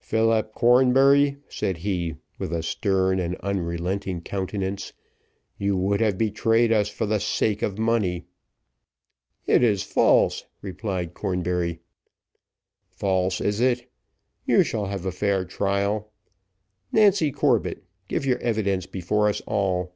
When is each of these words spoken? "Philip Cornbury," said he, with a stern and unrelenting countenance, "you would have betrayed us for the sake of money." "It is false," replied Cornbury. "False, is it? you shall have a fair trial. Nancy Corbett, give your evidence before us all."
"Philip 0.00 0.52
Cornbury," 0.54 1.38
said 1.48 1.78
he, 1.78 2.16
with 2.38 2.52
a 2.52 2.62
stern 2.62 3.18
and 3.18 3.36
unrelenting 3.36 4.20
countenance, 4.20 4.92
"you 5.56 5.78
would 5.78 6.02
have 6.02 6.18
betrayed 6.18 6.70
us 6.70 6.90
for 6.90 7.06
the 7.06 7.18
sake 7.18 7.62
of 7.62 7.78
money." 7.78 8.26
"It 9.46 9.62
is 9.62 9.82
false," 9.84 10.44
replied 10.60 11.14
Cornbury. 11.14 11.80
"False, 12.90 13.40
is 13.40 13.60
it? 13.60 13.90
you 14.44 14.62
shall 14.62 14.84
have 14.84 15.06
a 15.06 15.10
fair 15.10 15.46
trial. 15.46 16.12
Nancy 16.92 17.32
Corbett, 17.32 17.82
give 18.08 18.26
your 18.26 18.40
evidence 18.40 18.84
before 18.84 19.26
us 19.26 19.40
all." 19.46 19.94